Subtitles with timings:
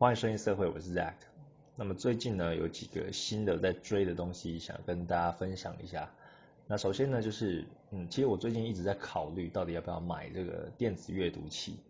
[0.00, 1.14] 欢迎收听社会，我是 Zack。
[1.74, 6.08] 那么最近呢，有几个新的在追的东西，想跟大家分享一下。
[6.68, 11.80] 那首先呢，就是嗯，其实我最近一直在考虑，到底要不要买这个电子阅读器。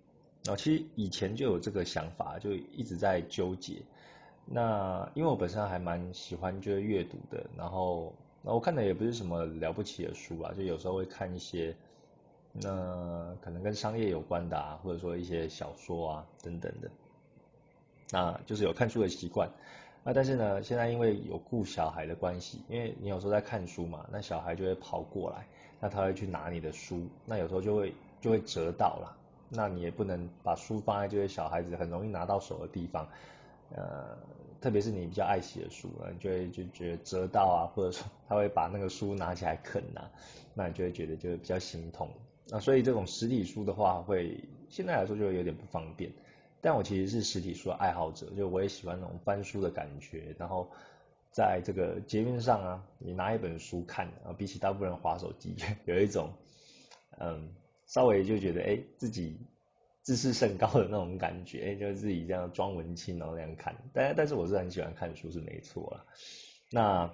[0.46, 3.82] 然后其实以前就有这个想法，就一直在纠结。
[4.46, 11.76] 那因为我本身还蛮喜欢就是阅读的，然后那我看的也不是什么了不起的书啊，就有时候会看一些
[12.54, 16.90] 那可能跟商业有关的啊，或者说一些小说啊等等的。
[18.10, 19.50] 那就是有看书的习惯，
[20.02, 25.46] 那但是呢，现在因为有顾小孩的关系，因为你有时候在看书嘛，那小孩就会跑过来，
[25.78, 29.16] 那他会去拿你的书，那有时候就会就会折到了，
[29.50, 33.06] 那你也不能把书放在这些小孩子很容易拿到手的地方，
[33.74, 34.16] 呃，
[34.60, 40.10] 特别是你比较爱惜的书，你就会就觉得折到啊，或者说他会把那个书拿起来啃啊，
[40.54, 42.08] 那你就会觉得就比较心痛，
[42.48, 46.10] 那所以这种实体书的话，会现在来说就有点不方便。
[46.60, 50.34] 但我其实是实体书的爱好者，就我也喜欢那种翻书的感觉。
[50.38, 50.70] 然后
[51.30, 55.54] 在这个捷运上啊，你拿一本书看，啊，比起大部分人划手机，
[55.86, 56.32] 有一种
[57.18, 57.48] 嗯，
[57.86, 59.38] 稍微就觉得哎，自己
[60.02, 63.76] 自视甚高的那种感觉，就自己这样装文青然后那样看。
[63.92, 66.04] 但但是我是很喜欢看书，是没错啦。
[66.70, 67.10] 那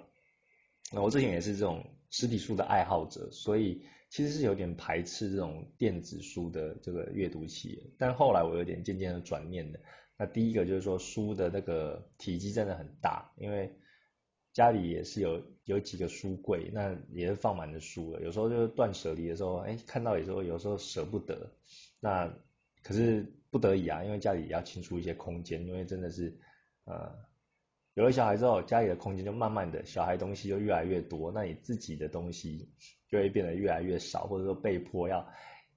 [0.92, 3.84] 那我之前也是这种实体书的爱好者，所以。
[4.15, 9.81] 其实是有点排斥这种电子书的这个阅读器，但后来我有点渐渐的转念的。
[10.17, 13.69] 那第一个就是说书的那个体积真的很大，因为
[14.53, 18.20] 家里也是有有几个书柜，那也是放满了书了。
[18.23, 21.51] 有时候就是断舍离的时候，哎，看到有时候有时候舍不得，
[21.98, 22.33] 那
[22.85, 26.39] 可是不得已啊，因为家里也要清出一些空间，因为真的是
[26.85, 27.12] 呃
[27.95, 32.70] 有了小孩之后，家里的空间就慢慢的小孩东西就越来越多，那你自己的东西。
[33.06, 35.25] 就会变得越来越少，或者说被迫要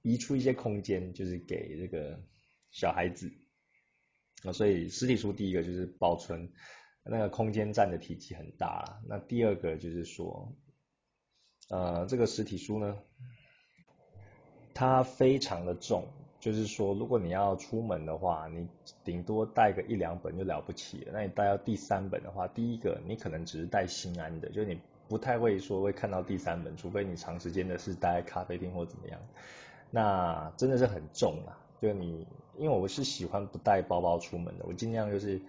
[0.02, 2.20] 移出一些空间，就是给这个
[2.72, 3.30] 小孩子
[4.42, 4.50] 啊。
[4.50, 6.50] 所以实体书第一个就是保存
[7.04, 9.00] 那个空间占的体积很大。
[9.06, 10.52] 那第二个就是说，
[11.68, 12.98] 呃，这个实体书呢，
[14.74, 16.08] 它非常的重，
[16.40, 18.68] 就是说如果你要出门的话，你
[19.04, 21.12] 顶多带个一两本就了不起了。
[21.12, 24.78] 那你带到第三本的话，第一个你可能只是带心安的，就是你。
[25.08, 29.18] 不太会说会看到第三本，除非你长时间的是待在咖啡厅或怎么样，
[29.90, 31.56] 那真的是很重啊。
[31.80, 32.26] 就你，
[32.58, 35.40] 因为我是喜欢不带包包出门的，我尽量就是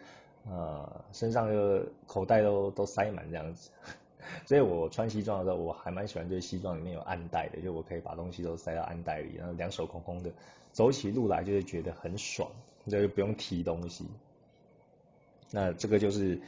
[0.49, 3.69] 呃身上就口袋都都塞满这样子。
[4.47, 10.31] 所以我穿西装的时候，我还蛮喜欢就是西装里面有暗袋的，就我可以把东西都塞到暗袋里，然后两手空空的
[10.71, 12.49] 走起路来就会觉得很爽，
[12.87, 14.05] 就不用提东西。
[15.51, 16.39] 那这个就是。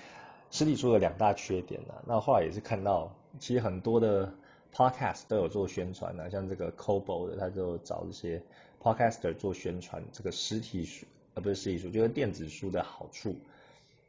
[0.54, 3.10] 实体书的两大缺点呢，那后来也是看到，
[3.40, 4.30] 其实很多的
[4.74, 8.44] podcast 都有做宣传的，像这个 Kobo 的，他就找一些
[8.82, 11.06] podcaster 做宣传，这个实体书，
[11.36, 13.34] 呃不是实体书，就是电子书的好处。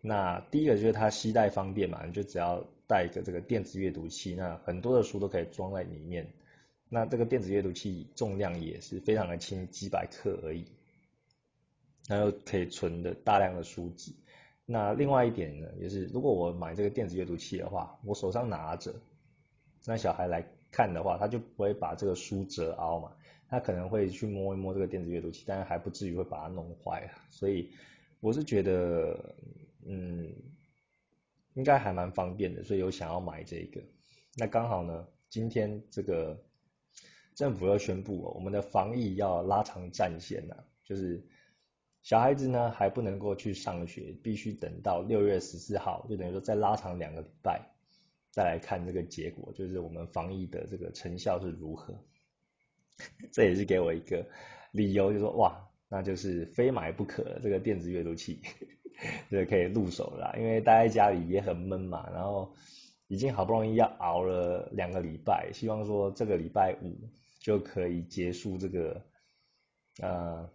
[0.00, 6.26] 那第一个就是它携带方便嘛，你就只要带一个这个电子阅读器，那很多的书都可以装在里面。
[6.94, 10.66] 那这个电子阅读器重量也是非常的轻，几百克而已，
[12.06, 14.14] 然后可以存的大量的书籍。
[14.66, 18.94] 那另外一点呢，也是如果我买这个电子阅读器的话，我手上拿着，
[19.86, 23.10] 那小孩来看的话，他就不会把这个书折凹嘛，
[23.48, 27.24] 他可能会去摸一摸这个电子阅读器，但是还不至于会把它弄坏啊。
[27.30, 27.70] 所以
[28.20, 29.34] 我是觉得，
[29.86, 30.30] 嗯，
[31.54, 33.80] 应该还蛮方便的，所以有想要买这个。
[34.36, 36.38] 那刚好呢，今天这个
[37.34, 41.22] 政府又宣布，我们的防疫要拉长战线了，就是。
[42.04, 47.64] 小孩子呢还不能够去上学，必须等到六月十四号，就等于说再拉长两个礼拜，
[48.32, 51.96] 再来看这个结果，就是我们防疫的这个成效是如何。
[53.30, 54.26] 这也是给我一个
[54.72, 55.56] 理由，就说哇，
[55.88, 58.40] 那就是非买不可，这个电子阅读器，
[59.30, 60.34] 这个可以入手了。
[60.40, 62.52] 因为待在家里也很闷嘛，然后
[63.06, 66.98] 已经好不容易要熬了两个礼拜，希望说这个礼拜五
[67.42, 69.04] 就可以结束这个，
[70.00, 70.50] 呃。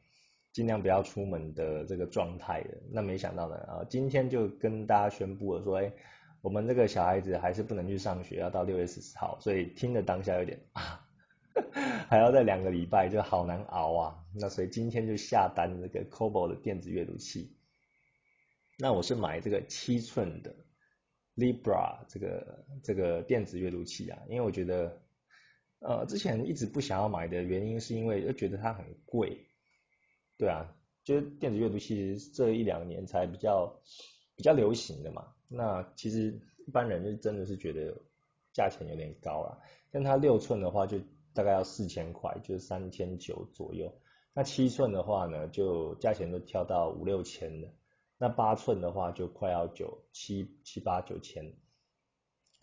[0.54, 5.94] 尽量不要出门的这个状态了，那没想到呢啊，今天就跟大家宣布了说，哎，
[6.42, 11.08] 我们这个小孩子还是不能去上学，要到六月十四号，所以听的当下有点啊，
[12.10, 14.26] 还要再两个礼拜，就好难熬啊。
[14.34, 17.56] 那所以今天就下单这个 Kobo 的电子阅读器。
[18.80, 20.56] 那我是买这个七寸的
[21.36, 25.00] Libra 这个这个电子阅读器啊，因为我觉得
[25.80, 29.38] 呃之前一直不想要买的原因是因为又觉得它很贵。
[30.38, 30.72] 对啊，
[31.04, 33.74] 就是电子阅读器这一两年才比较
[34.36, 35.28] 比较流行的嘛。
[35.48, 37.96] 那其实一般人就真的是觉得
[38.54, 39.60] 价钱有点高了。
[39.92, 41.00] 像它六寸的话，就
[41.34, 43.92] 大概要四千块，就是三千九左右。
[44.34, 47.68] 那七寸的话呢，就价钱都跳到五六千了。
[48.20, 51.52] 那八寸的话就快要九七七八九千，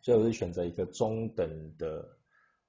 [0.03, 2.07] 所以我是选择一个中等的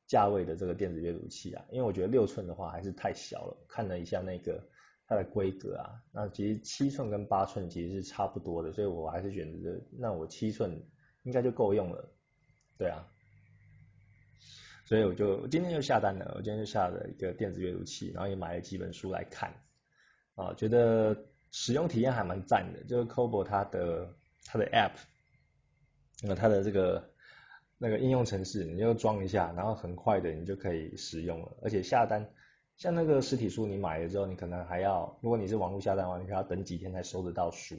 [0.08, 4.62] 价位的这个电子阅读器啊，因为我觉得六寸的话还是太小了，看了一下那个
[5.08, 10.82] 它的规格啊，那其实七寸跟八寸其实是差不多的，所以我还是选择那我七寸
[11.24, 12.10] 应该就够用了，
[12.78, 13.08] 对啊，
[14.86, 19.54] 所以我就今天就下单了，我今天就下了一个电子阅读器，然后也买了几本书来看，
[20.36, 21.16] 啊，觉得。
[21.52, 24.14] 使用体验还蛮赞的，就是 Kobo 它的
[24.44, 24.92] 它的 App，
[26.22, 27.02] 那它的这个
[27.78, 31.58] 那个应用程式，你就装一下，然后很快的你就可以使用了。
[31.62, 32.26] 而且下单，
[32.78, 37.76] 像那个实体书你买了之后，你可能还要，如果你是网络下单的话，你还要等几天才收得到书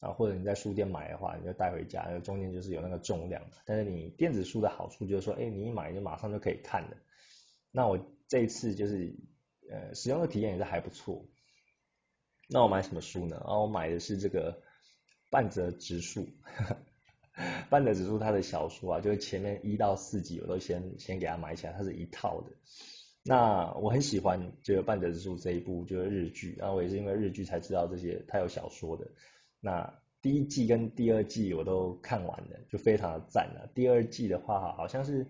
[0.00, 3.42] 啊，或者你在书店买的话，你就带回家，那中间就是有那个重量。
[3.64, 6.96] 但是你电子书的好处就是说，哎，你一买就马上就可以看了。
[7.70, 7.98] 那我
[8.28, 9.14] 这一次就是
[9.70, 11.24] 呃使用的体验也是还不错。
[12.48, 13.36] 那我买什么书呢？
[13.38, 14.62] 啊，我买的是这个
[15.30, 16.28] 半泽直树，
[17.68, 22.52] 半泽直树他的小说啊，就是前面一到四集我都先先给他买起来，它是一套的。
[23.22, 29.10] 那我很喜欢这个半泽直树这一部就是日剧，然后我也是因为日剧才知道这些他有小说的。
[29.60, 33.70] 那第一季跟第二季我都看完了，就非常的赞了。
[33.74, 35.26] 第二季的话，好像是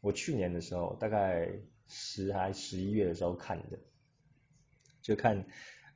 [0.00, 1.48] 我去年的时候，大概
[1.88, 3.78] 十还十一月的时候看的，
[5.02, 5.46] 就看。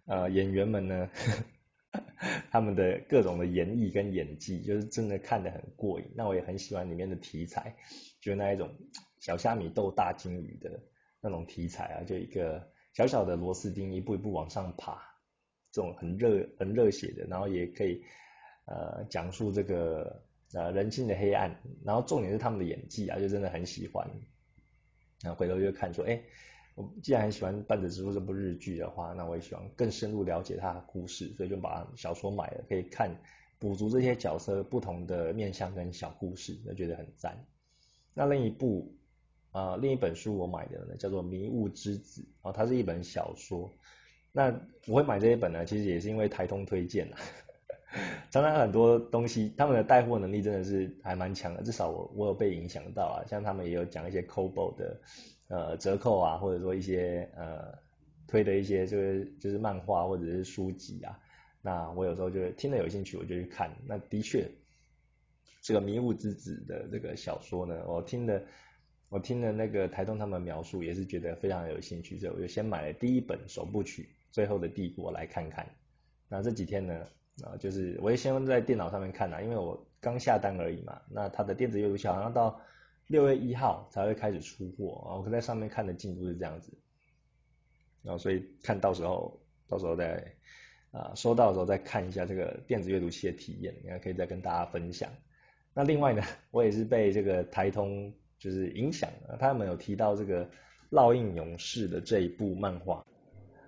[0.05, 1.09] 呃，演员们呢，
[2.51, 6.07] 他们的各种的演绎跟演技，就是真的看得很过瘾。
[6.15, 7.77] 那我也很喜欢里面的题材，
[8.21, 8.71] 就那一种
[9.21, 10.81] 小虾米斗大金鱼的
[11.21, 15.03] 那种题材啊，就一个小小的螺丝钉一步一步往上爬，
[15.71, 18.03] 这种很热很热血的，然后也可以
[18.67, 20.25] 呃讲述这个
[20.55, 21.55] 呃人性的黑暗，
[21.85, 24.09] 然后重点是他们的演技啊，就真的很喜欢。
[25.23, 26.23] 然后回头就看说，哎。
[26.75, 33.15] 我既然很喜欢《半泽直树》这部日剧的话，那我也希望更深入了解他的故事，所以就把小说买了，可以看
[33.59, 37.37] 补足这些角色不同的面相跟小故事，就觉得很赞。
[38.15, 38.95] 那另一部
[39.51, 43.71] 啊，另一本书我买的呢，叫做《迷雾之子》啊，它是一本小说。
[44.33, 44.49] 那
[44.87, 47.19] 我会买这一本呢，其实也是因为台通推荐啦。
[48.33, 54.99] 常常很多东西，他们的带货能力真的是还蛮强的，至少我我有被影响到啊，像他们也有讲一些 c o b o 的。
[55.53, 57.79] 呃，折扣啊，或者说一些呃
[58.27, 61.21] 推的一些就是就是漫画或者是书籍啊，
[61.61, 63.71] 那我有时候就听了有兴趣，我就去看。
[63.87, 64.51] 那的确，
[65.61, 68.43] 这个《迷雾之子》的这个小说呢，我听的
[69.11, 75.67] 我听的那个台东他们描述，也是觉得非常有兴趣，所以我就先买了第一本首部曲《最后的帝国》来看看。
[76.31, 76.95] 那这几天呢，
[77.45, 80.99] 啊，就是我也先在电脑上面看了，因为我刚下单而已嘛。
[81.11, 82.59] 那它的电子阅读器好像到。
[83.13, 85.21] 六月一号才会开始出货啊！
[85.23, 86.73] 我在上面看的进度是这样子，
[88.03, 89.39] 然后所以看到时候，
[89.69, 90.35] 到时候再
[90.93, 95.11] 啊收到的时候再看一下这个电子阅读器的体验，应该可以再跟大家分享。
[95.75, 96.23] 那另外呢，
[96.53, 100.47] 我也是被这个台通就是影响，他们有提到这个
[100.91, 103.05] 《烙印勇士》的这一部漫画。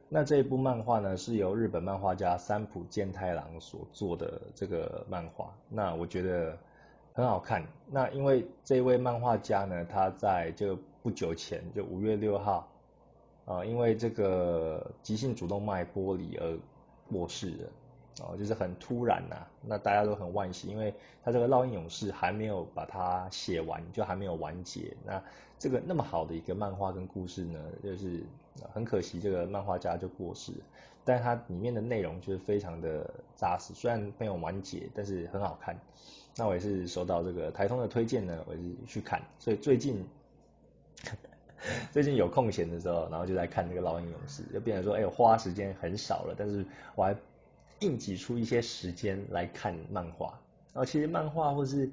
[0.08, 5.54] 那这一部漫画呢，是由日本漫画家三浦健太郎所做的这个漫画。
[5.68, 6.58] 那我觉得。
[7.14, 7.64] 很好看。
[7.86, 12.68] 那因为这位漫画家呢，他在就不久前，就五月六号，
[13.46, 16.58] 啊，因为这个急性主动脉剥离而
[17.08, 17.70] 过世了，
[18.24, 19.36] 哦，就是很突然呐。
[19.62, 20.92] 那大家都很惋惜，因为
[21.22, 24.96] 他这个《烙印勇士》还没有把它写完，就还没有完结。
[25.06, 25.22] 那
[25.56, 28.24] 这个那么好的一个漫画跟故事呢，就是
[28.72, 30.52] 很可惜，这个漫画家就过世。
[31.04, 35.78] 但是它里面的内容就是非常的扎实，虽然没有完结，但是很好看。
[36.36, 40.04] 那我也是收到这个台通的推荐呢，我也是去看，所以最近
[41.92, 47.16] 最近有空闲的时候，然后就在看这个《老鹰勇士》，就变成说，哎，我花时间很少了，但是我还
[47.80, 50.38] 硬挤出一些时间来看漫画。
[50.72, 51.88] 然后其实漫画或是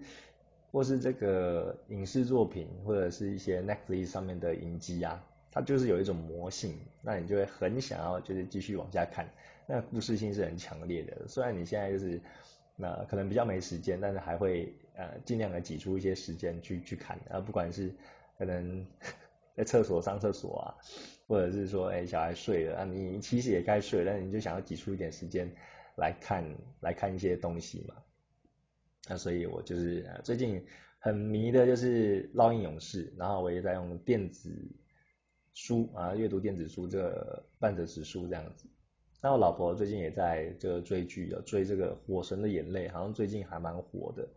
[0.72, 9.30] 或是这个影视作品，或者是一些 Netflix 上面的影集啊，它就是有一种魔性，那你就会很想要就是继续往下看，
[9.68, 11.28] 那故事性是很强烈的。
[11.28, 12.20] 虽然你现在就是。
[12.76, 17.94] 那可能比较没时间，但是还会呃尽量的挤出一些时间去去看，啊不管是
[18.38, 18.86] 可能
[19.56, 20.76] 在厕所上厕所啊，
[21.28, 25.52] 或者是说哎小孩睡了啊你其实也该睡，但是你就想要挤出一点时间
[25.96, 26.44] 来看
[26.80, 27.96] 来看一些东西嘛，
[29.10, 30.66] 那所以我就是最近
[31.00, 34.50] 很迷的就是烙印勇士，然后我也在用电子
[35.54, 38.68] 书啊阅读电子书这半折纸书这样子。
[39.24, 44.28] 那我老婆最近也在这个追剧啊，追这个《火神的眼泪》，好像最近还蛮火的。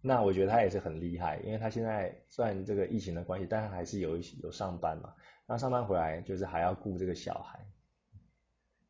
[0.00, 5.12] 那我觉得她也是很厉害，因为她现在虽然这个疫情的关系，但是还是有有上班嘛。
[5.46, 7.60] 那上班回来就是还要顾这个小孩，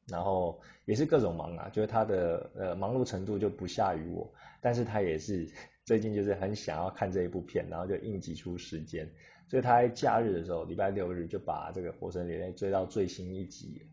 [0.07, 5.51] 然后也是各种忙啊，就是他的呃忙碌程度就不下于我，但是他也是
[5.85, 9.11] 最近就是很想要看这一部片，然后就硬挤出时间，
[9.49, 13.90] 所以他在假日的时候，礼拜六日就把这个《火神眼泪》追到最新一集。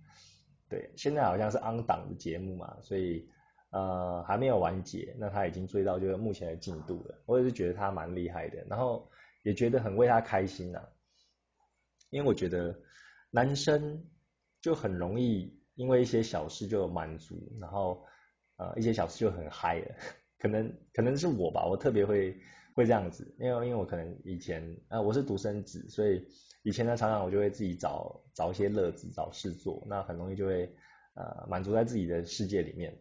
[0.70, 3.28] 对，现在好像是 on 档的节目嘛，所以
[3.72, 7.16] 呃还没有完结，那他已经追到就是目前的进度了。
[7.26, 9.10] 我也是觉得他蛮厉害的，然后
[9.44, 10.82] 也觉得很为他开心呐，
[12.10, 12.78] 因为我觉得
[13.32, 14.04] 男生
[14.62, 15.56] 就很容易。
[15.78, 18.04] 因为一些小事就满足，然后
[18.56, 19.96] 呃一些小事就很嗨了，
[20.40, 22.36] 可能可能是我吧，我特别会
[22.74, 26.28] 会这样子，因为因为我可能以前呃我是独生子，所以
[26.64, 30.74] 以前呢常常我就会自己找找一些乐子找事做，那很容易就会
[31.16, 32.98] 呃满足在自己的世界里面。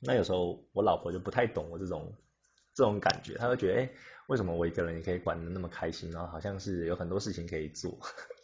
[0.00, 2.12] 那有时候我老婆就不太懂我这种
[2.74, 3.90] 这种感觉，她会觉得哎
[4.28, 7.98] 为什么我一个人也可以管的那么开心，然后好像是有很多事情可以做，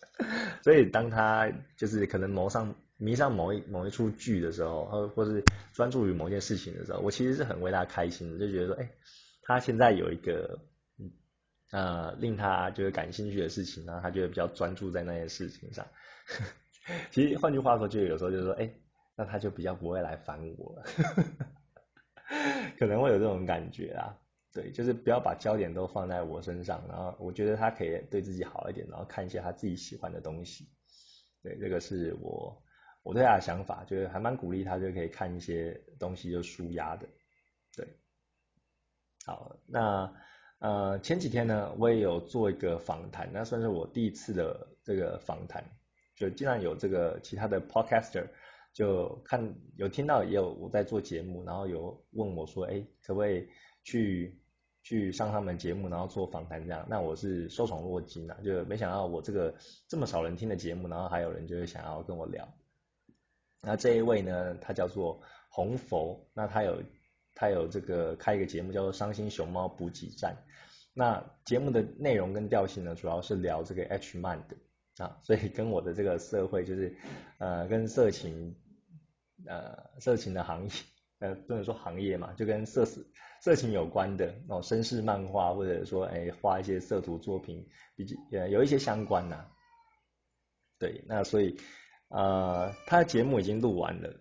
[0.62, 2.74] 所以当她就是可能谋上。
[2.98, 5.42] 迷上某一某一出剧的时候，或或是
[5.72, 8.88] 专注于某件事情的时候，我其实是很为他开心的，就觉得说，哎，
[9.42, 10.56] 他现在有一个
[11.72, 15.84] 呃令他就是感兴趣的事情，然后他觉得比较专注在那些事情上。
[17.10, 18.70] 其实换句话说，就有时候就是说，哎，
[19.16, 20.84] 那他就比较不会来烦我了，
[22.78, 24.16] 可能会有这种感觉啊。
[24.52, 30.68] 对，就是不要把焦点都放在我身上，然后我觉得他可以对自己好一点，然后看一些他自己喜欢的东西。
[31.42, 32.62] 对，这个是我。
[33.04, 37.04] 我对他的想法就是还蛮鼓励他，就可以看一些东西就舒压的，
[37.74, 37.84] 对。
[39.26, 40.14] 好，那
[40.62, 45.64] 呃前几天呢，我也有做一个访谈，那算是我第一次的这个访谈，
[46.14, 48.24] 就既然有这个其他的 podcaster
[48.72, 53.48] 就看有听到也有我在做节目，然后有问我说，哎，可不可以
[53.82, 54.40] 去
[54.84, 56.86] 去上他们节目，然后做访谈这样？
[56.88, 59.52] 那我是受宠若惊啊，就没想到我这个
[59.88, 62.48] 这么少人听的节目，然后还有人就是想要跟我聊。
[63.62, 66.80] 那这一位呢，他叫做红佛，那他有
[67.34, 70.34] 他有这个开一个节目叫做《伤心熊猫补给站》，
[70.94, 76.96] 那节目的内容跟调性呢，主要是聊这个 H 漫的啊，所以跟我的这个社会就是
[77.38, 78.56] 呃跟色情
[79.46, 80.70] 呃色情的行业
[81.20, 83.00] 呃不能说行业嘛，就跟色色
[83.40, 89.46] 色情有关的哦绅士漫画或者说哎画一些色图作品，比较呃有一些相关呐，
[90.78, 91.56] 对，那所以。
[92.14, 94.14] 呃，他的节目已经录完了，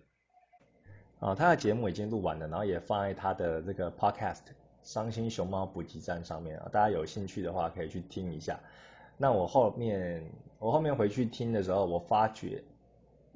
[1.22, 4.34] 啊，他的节目已经录完了，然后也放在他的这个 podcast
[4.82, 8.58] 《伤心熊猫补给站》上面啊，大家有兴趣的话可以去听一下。
[9.16, 10.20] 那我后面
[10.58, 12.60] 我后面回去听的时候，我发觉，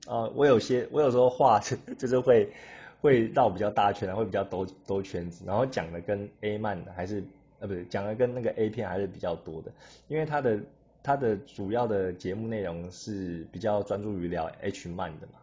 [0.09, 1.61] 呃，我有些我有时候话
[1.97, 2.53] 就是会
[3.01, 7.23] 会绕比较大圈，会比较兜兜圈子，然后讲的跟 A 漫的还是
[7.61, 9.71] 呃不是讲的跟那个 A 片还是比较多的，
[10.09, 10.59] 因为他的。
[11.03, 15.35] 它的主要的节目内容是比较专注于聊 H 漫的嘛，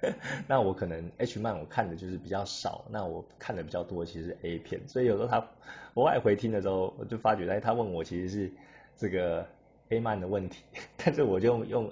[0.46, 5.46] 那我可能 H 漫我看的就是比较少，那我看的比较多其实是 A 片，所以有时候他
[5.94, 8.52] 我外回听的时候，我就发觉哎，他问我其实是
[8.96, 9.46] 这个
[9.88, 10.64] A 漫的问题，
[10.96, 11.90] 但是我就用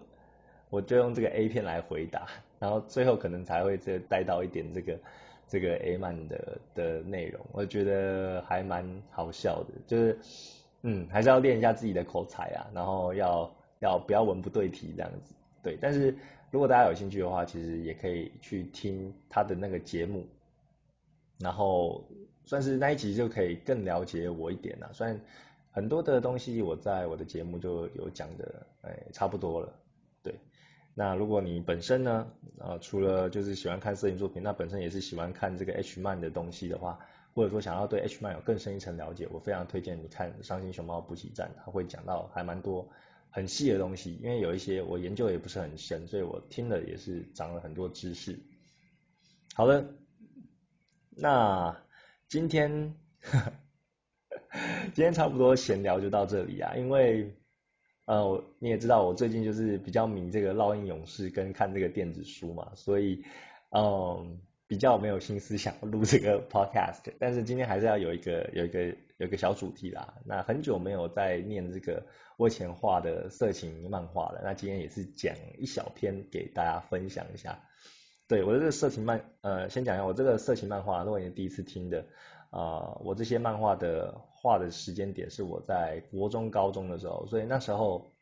[0.70, 2.26] 我就用这个 A 片来回答，
[2.58, 4.98] 然后最后可能才会再带到一点这个
[5.48, 10.18] 这个 A 漫的的内容，我觉得还蛮好笑的，就是。
[10.86, 15.78] 嗯，还是要练一下自己的口才啊，然后要要不要文不对题这样子，对。
[15.80, 16.14] 但是
[16.54, 20.24] 如果大家有兴趣的话，其实也可以去听他的那个节目，
[21.40, 22.08] 然后
[22.44, 24.88] 算是那一集就可以更了解我一点了。
[24.92, 25.20] 虽然
[25.72, 29.74] 很多的东西我在我的节目就有讲的，哎，差不多了，
[30.22, 30.32] 对。
[30.94, 37.00] 那如果你本身呢，呃，除了就是喜欢看摄影作品，那本身也是喜欢看这个 H 漫的东西的话。
[37.34, 42.88] 或者说想要对 H 漫有更深一层了解，我非常推荐你看《伤心熊猫补给站》，它会讲到还蛮多
[43.34, 48.38] 很细的东西，因为有一些我研究也不是很深，所以我听了也是长了很多知识。
[49.54, 49.84] 好的，
[51.10, 51.76] 那
[52.28, 52.94] 今天
[54.94, 57.34] 今天差不多闲聊就到这里啊，因为
[58.04, 63.24] 呃你也知道我最近就是比较迷这个烙印勇士跟看这个电子书嘛，所以
[63.70, 64.38] 嗯。
[64.66, 68.86] 比较没有心思想录这个 podcast，但是今天还是要有一个有一个
[69.18, 70.14] 有一个小主题啦。
[70.24, 72.06] 那很久没有在念这个
[72.38, 77.60] 我以前画的色情漫画了，那今天也是讲一小篇给大家分享一下。
[78.26, 82.06] 对我的这个色情漫，呃，先讲一下我这个色情漫画，如果你第一次听的，
[82.48, 88.14] 啊，我这些漫画的画的时间点是我在国中高中的时候，所以那时候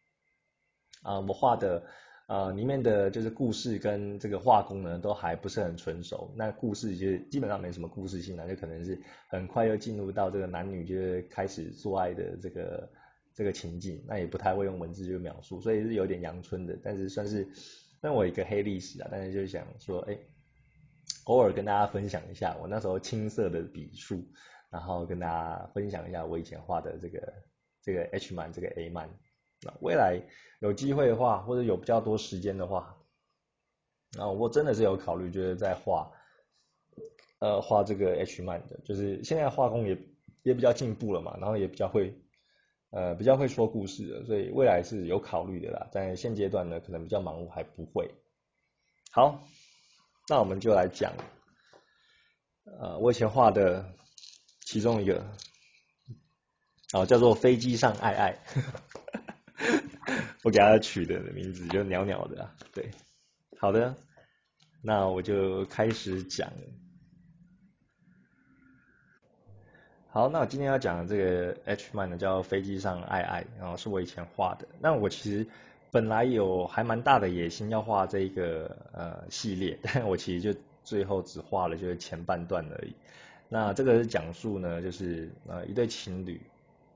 [1.02, 1.84] 啊，我画的。
[2.28, 6.32] 呃，里面的就是故事跟这个画工呢，都还不是很纯熟。
[6.36, 8.98] 那故事就是基本上没什么故事性啊，就可能是
[9.28, 12.90] 很快就进入到这个男女就是开始做爱的这个
[13.34, 16.78] 这个情境，那也不太会用文字去描述，所以是有点阳春的。
[16.82, 17.46] 但是算是
[18.00, 20.16] 那我一个黑历史啊，但是就想说，哎，
[21.24, 24.24] 偶尔跟大家分享一下我那时候青涩的笔触，
[24.70, 27.34] 然后跟大家分享一下我以前画的这个
[27.82, 29.10] 这个 H 漫这个 A 漫。
[29.62, 30.20] 那未来
[30.60, 32.96] 有机会的话，或者有比较多时间的话，
[34.18, 36.10] 啊，我真的是有考虑，就是在画，
[37.38, 39.98] 呃，画这个 H 漫的，就是现在画工也
[40.42, 42.14] 也比较进步了嘛，然后也比较会，
[42.90, 45.88] 呃，比较会说故事的，所以未来是有考虑的啦。
[45.92, 48.10] 在现阶段呢，可能比较忙碌，还不会。
[49.10, 49.44] 好，
[50.28, 51.12] 那我们就来讲，
[52.64, 53.94] 呃，我以前画的
[54.60, 55.24] 其中一个，
[56.92, 58.38] 哦，叫做飞机上爱爱。
[60.42, 62.90] 我给他取的名字 就袅袅的，对，
[63.58, 63.94] 好的，
[64.82, 66.50] 那我就开始讲。
[70.08, 74.68] 好，那我今天要讲的这个 H 漫呢，叫飞机上爱爱，然后是我以前画的。
[74.78, 75.46] 那我其实
[75.90, 82.92] 本来有还蛮大的野心要画这一个呃系列，但我其实就最后只画了就是前半段而已。
[83.48, 86.38] 那这个是讲述呢，就是呃一对情侣。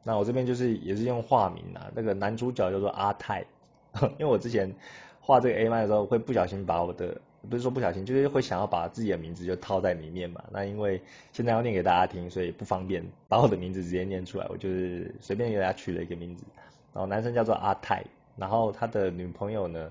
[0.09, 3.45] 那我这边就是也是用化名啊，那个男主角叫做阿泰，
[4.19, 4.73] 因为我之前
[5.21, 7.21] 画这个 A 漫的时候会不小心把我的，
[7.51, 10.45] 不是说不小心，就是会想要把自己的名字就套在里面嘛。
[10.53, 16.45] 那因为现在要念给大家听，所以不方便把我的名字直接念出来，我就是随便给大家取了一个名字。
[16.93, 18.05] 然后男生叫做阿泰，
[18.37, 19.91] 然后他的女朋友呢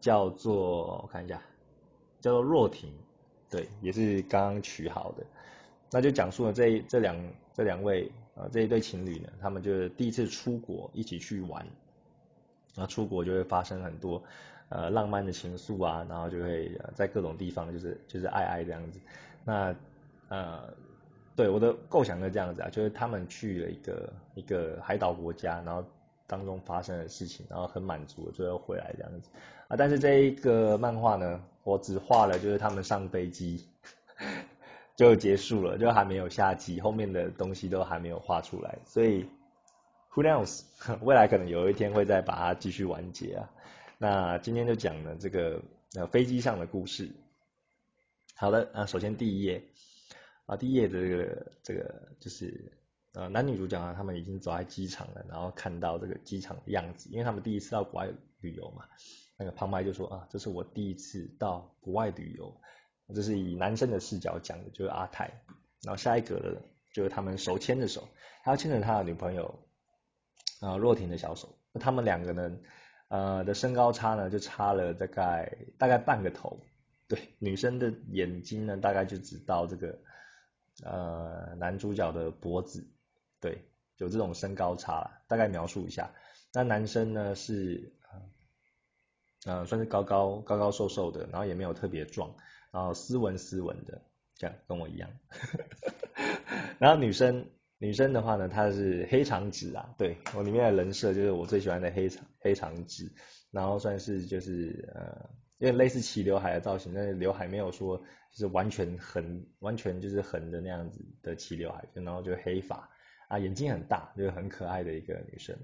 [0.00, 1.38] 叫做我看一下，
[2.18, 2.90] 叫做若婷，
[3.50, 5.24] 对，也是刚刚取好的。
[5.90, 7.14] 那就讲述了这这两
[7.52, 8.10] 这两位。
[8.36, 11.66] 啊，这一对情侣呢，他们就是第一次出国一起去玩，
[12.74, 14.22] 然后出国就会发生很多
[14.68, 19.00] 呃浪漫的情愫啊，然后就会在各种地方就是就是爱爱这样子。
[19.44, 19.74] 那
[20.28, 20.72] 呃，
[21.34, 25.84] 对我的构想是这样子啊，就是他们去了一个一个海岛国家，然后
[26.26, 29.28] 当中发生的事情，然后很满足，最后回来这样子
[29.66, 29.76] 啊。
[29.76, 33.66] 但是这一个漫画呢，我只画了就是他们上飞机。
[35.00, 39.24] 就结束了，就还没有下集，后面的东西都还没有画出来，所以
[40.12, 40.62] who knows，
[41.00, 43.50] 未来可能有一天会再把它继续完结啊。
[43.96, 45.62] 那今天就讲了这个
[45.94, 47.10] 呃飞机上的故事。
[48.36, 49.64] 好的，啊首先第一页
[50.44, 52.70] 啊第一页的这个这个就是
[53.14, 58.10] 呃男女主角啊他们已经走在机场了，然后看到这个机场的样子，因为他们第一次到国外
[58.42, 58.84] 旅游嘛，
[59.38, 62.54] 那个旁白就说啊这是我第一次到国外旅游。
[63.14, 65.30] 这是以男生的视角讲的，就是阿泰。
[65.82, 68.08] 然后下一个的，就是他们手牵着手，
[68.44, 69.58] 他牵着他的女朋友
[70.60, 71.56] 啊若婷的小手。
[71.72, 72.58] 那他们两个呢，
[73.08, 76.60] 呃的身高差呢，就差了大概大概半个头。
[77.08, 79.98] 对，女生的眼睛呢，大概就只到这个
[80.84, 82.86] 呃男主角的脖子。
[83.40, 83.64] 对，
[83.96, 86.12] 有这种身高差，大概描述一下。
[86.52, 87.94] 那男生呢是
[89.46, 92.34] 呃算是高高高高瘦瘦的，然后也没有特别壮。
[92.70, 94.00] 然后斯文斯文的，
[94.36, 95.10] 这样跟我一样。
[96.78, 103.12] 然后女生女生的话呢，她是黑长直啊，对我里面的人设就是我最喜欢的黑长黑长直，
[103.50, 112.88] 然后算是就是呃，有点类似齐刘海的造型，但是刘海没有说就是完全横完全就是横的那样子的齐刘海，然后就黑发
[113.28, 115.58] 啊，眼睛很大，就是很可爱的一个女生。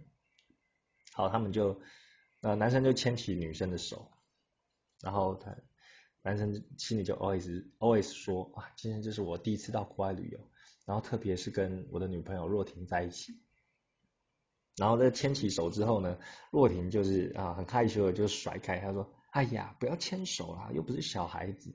[1.12, 1.80] 好，他们就
[2.40, 4.10] 呃男生就牵起女生的手，
[5.00, 5.56] 然后他。
[6.26, 10.40] 男生心里就 always always 说啊，今天这是我第一次到国外旅游，
[10.84, 13.38] 然后特别是跟我的女朋友若婷在一起，
[14.76, 16.18] 然后在牵起手之后呢，
[16.50, 21.72] 若婷就是啊很害羞的就甩开，他说哎呀不要牵手啊，又不是小孩子。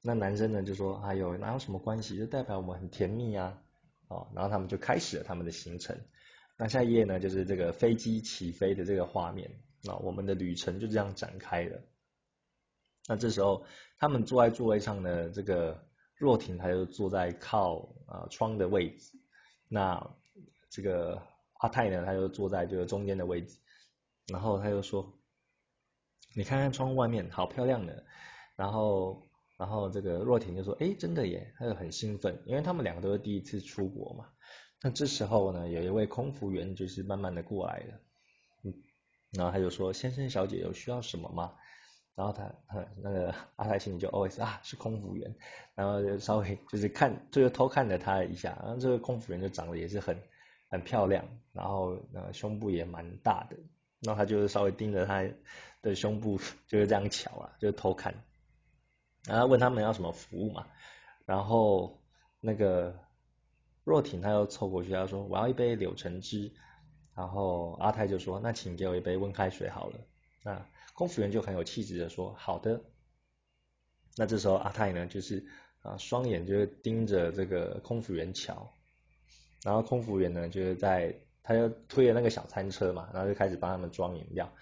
[0.00, 3.60] 那男生呢就说哎呦哪有什么关系，就代表我们很甜蜜啊，
[4.06, 5.98] 哦，然后他们就开始了他们的行程。
[6.56, 9.50] 那下一页呢就是这个飞机起飞的这个画面，
[9.82, 11.80] 那我们的旅程就这样展开了。
[13.08, 13.64] 那这时候，
[13.98, 19.18] 他们坐在座位上的这个若婷，她就坐在靠啊窗的位置。
[19.68, 20.14] 那
[20.70, 21.20] 这个
[21.54, 23.58] 阿泰呢，他就坐在这个中间的位置。
[24.28, 25.12] 然后他就说
[26.36, 28.04] ：“你看看窗户外面，好漂亮的。”
[28.54, 34.28] 然后，然后这个若婷就说：“哎，真的耶！”他就很兴奋，因为他们两个都是第一次出国嘛。
[34.80, 38.00] 那这时候呢，有一位空服员就是慢慢的过来了。
[38.62, 38.74] 嗯，
[39.32, 41.52] 然后他就说：“先生小姐有需要什么吗？”
[42.14, 42.46] 然后他，
[43.02, 45.34] 那个阿泰心里就 always 啊是空服员，
[45.74, 50.14] 然后就稍微就是看，就是偷看了他一下，然后这个空服员就长得也是很
[50.68, 53.56] 很漂亮，然后呃胸部也蛮大的，
[54.00, 55.24] 然后他就是稍微盯着他
[55.80, 58.14] 的胸部，就是这样瞧啊，就偷看，
[59.26, 60.66] 然后问他们要什么服务嘛，
[61.24, 61.98] 然后
[62.40, 62.94] 那个
[63.84, 66.52] 若婷他又凑过去，他说我要一杯柳橙汁，
[67.14, 69.98] 然后阿泰就说那请给我一杯温开水好了，
[70.44, 70.66] 那。
[70.92, 72.82] 空服员就很有气质的说：“好的。”
[74.16, 75.44] 那这时候阿泰呢，就是
[75.80, 78.70] 啊，双眼就是盯着这个空服员瞧，
[79.64, 84.52] 然后空服员呢，就是在他就推着那个小餐车嘛，然后就开始帮他们装饮料，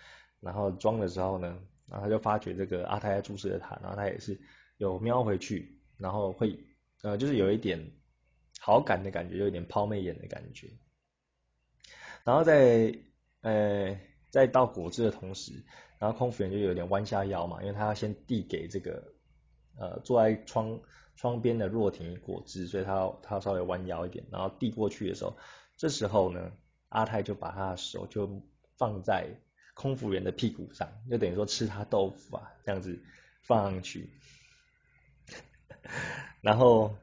[0.40, 4.40] 然后装的时候呢，然后他就发觉这个阿泰在注视着他，然后他也是
[4.78, 6.58] 有瞄回去，然后会
[7.02, 7.92] 呃，就是有一点
[8.60, 10.70] 好感的感觉，有一点抛媚眼的感觉，
[12.24, 12.94] 然后在
[13.40, 13.98] 呃
[14.30, 15.52] 在倒果汁的同时，
[15.98, 19.14] 然后空服员就有点弯下腰嘛，因为他要先递给这个。
[19.78, 20.78] 呃，坐在窗
[21.16, 25.34] 窗边的若婷果汁，所以他要他要稍微弯腰一点，然后递过去的时候，
[25.78, 26.52] 这时候呢，
[26.90, 28.42] 阿泰就把他的手就
[28.76, 29.26] 放在
[29.72, 33.02] 空服员的屁股上，就等于说吃他豆腐啊，这样子
[33.42, 34.10] 放上去，
[36.42, 36.94] 然后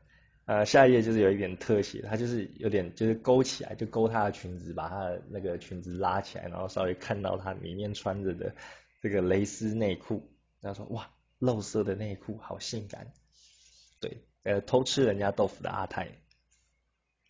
[0.48, 8.56] 呃下一页就是有一点特写，他就是有点就是勾起来，就勾他的裙子，把他的那个裙子拉起来，然后稍微看到他里面穿着的
[9.04, 10.28] 这个蕾丝内裤，
[10.64, 11.08] 他说哇。
[11.40, 13.14] 露色的内裤好性感，
[14.00, 16.10] 对，呃，偷吃人家豆腐的阿泰，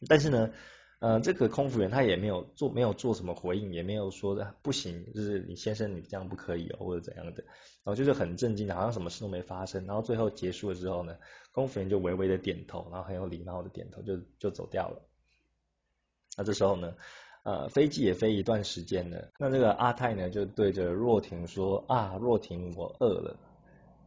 [0.07, 0.49] 但是呢，
[0.99, 7.43] 呃，这个空服员他也没有做，没有做什么回应，也没有说不行，就是你先生你这样不可以哦，或者怎样的，
[7.83, 11.15] 然后就是很震惊的，好像什么事都没发生，然后最后结束了之后呢，
[11.51, 14.99] 空服员就微微的点头，然后很有礼貌的点头，就就走掉了。
[16.35, 16.95] 那这时候呢，
[17.43, 23.37] 呃，飞机也飞一段时间了，那这个阿泰呢就对着若婷说啊，若婷，我饿了。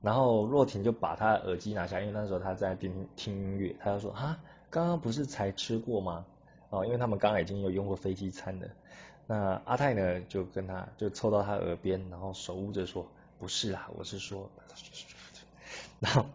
[0.02, 6.26] 然后若婷就把他的耳机拿下，因为那时候他在听听音乐，他就说啊，刚刚不是才吃过吗？
[6.70, 8.66] 哦，因为他们刚刚已经有用过飞机餐了。
[9.26, 13.06] 那阿泰呢就跟他就凑到他耳边，然后手捂着说，
[13.38, 14.50] 不是啊，我是说，
[16.00, 16.26] 然后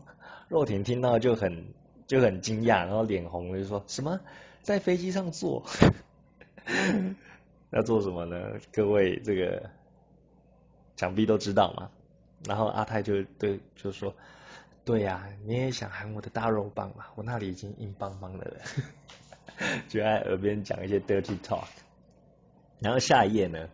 [0.48, 1.66] 若婷听到就很
[2.08, 4.20] 就很惊讶，然后脸红就说什么
[4.62, 5.66] 在飞机上坐？
[7.72, 8.60] 要做什么呢？
[8.72, 9.70] 各位这个
[10.96, 11.90] 想必都知道嘛。
[12.46, 14.16] 然后阿泰就对就说，
[14.86, 17.06] 对呀，你也想喊我的大肉棒嘛？
[17.16, 18.58] 我那里已经硬邦邦的了，
[19.88, 21.68] 就在耳边讲一些 dirty talk。
[22.80, 23.70] 然后下一页呢，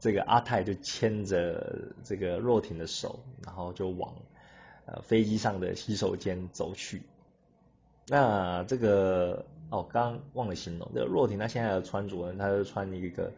[0.00, 4.14] 这个阿泰就牵着这个若婷的手，然后就往
[4.86, 7.02] 呃飞机上的洗手间走去。
[8.08, 13.32] 那这个哦，刚忘了形容，这个若婷她现在的穿着呢，她是穿一个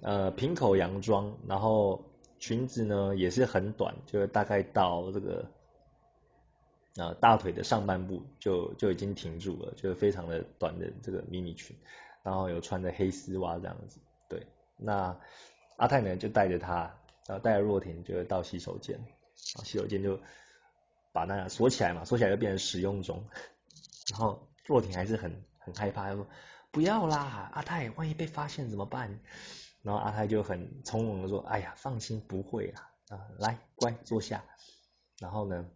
[0.00, 2.02] 呃平口洋装，然后。
[2.40, 5.46] 裙子呢也是很短，就是大概到这个
[6.96, 11.76] 啊大腿的上半部就就已经停住了，就是非常的短的这个迷你裙，
[12.22, 13.98] 然后有穿着黑丝袜这样子。
[14.28, 15.18] 对，那
[15.76, 16.94] 阿泰呢就带着他，
[17.26, 18.98] 然后带着若婷就到洗手间，
[19.34, 20.18] 洗手间就
[21.12, 23.24] 把那锁起来嘛，锁起来就变成使用中，
[24.10, 26.26] 然后若婷还是很很害怕，他说
[26.70, 29.20] 不要啦，阿泰，万一被发现怎么办？
[29.82, 34.42] 然后阿泰就很从容的说：“哎呀，放心，不会啦，啊，来，乖，坐下。”
[35.20, 35.68] 然后呢，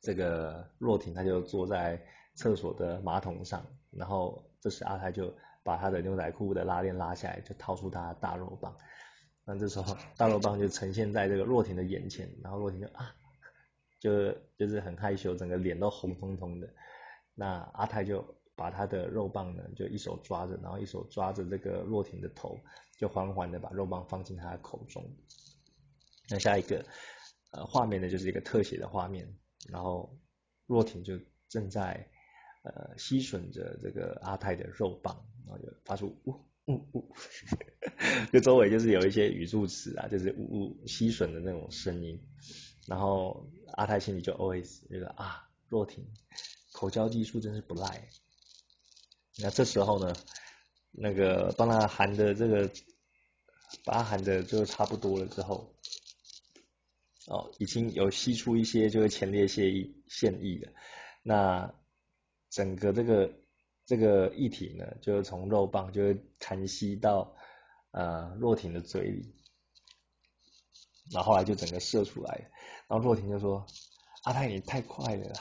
[0.00, 2.00] 这个若婷她就坐在
[2.34, 8.76] 厕所的马桶上，然后这时阿泰就把他的牛仔裤的拉链拉下来，就掏出他的大肉棒。
[9.44, 13.14] 那这时候大肉棒就呈现在这个若婷的眼前，然后若婷就啊，
[13.98, 16.68] 就就是很害羞，整个脸都红彤彤的。
[17.34, 18.24] 那阿泰就。
[18.58, 22.58] 把他的肉棒呢，就一手抓着，然后一手抓着这个若婷的头，
[22.98, 25.00] 就缓缓的把肉棒放进他的口中。
[26.28, 26.84] 那下一个
[27.52, 29.32] 呃画面呢，就是一个特写的画面，
[29.68, 30.18] 然后
[30.66, 32.08] 若婷就正在
[32.62, 36.34] 呃吸吮着这个阿泰的肉棒，然后就发出呜
[36.66, 37.14] 呜呜，
[38.32, 42.20] 就周围就是有一些语助词啊，就是呜呜吸吮的那种声音。
[42.86, 46.06] 然后阿泰心里就 always 觉得啊，若婷
[46.72, 48.08] 口交技术真是不赖。
[49.40, 50.14] 那这时候呢，
[50.90, 52.70] 那个帮他含的这个，
[53.84, 55.74] 把他含的就差不多了之后，
[57.28, 60.72] 哦，已经有吸出一些就是前列腺液腺液了。
[61.22, 61.74] 那
[62.50, 63.30] 整个这个
[63.84, 67.36] 这个液体呢，就从肉棒就会弹吸到
[67.90, 69.34] 呃若婷的嘴里，
[71.12, 72.50] 然后后来就整个射出来，
[72.88, 73.66] 然后若婷就说
[74.24, 75.40] ：“阿泰你太快了啦。”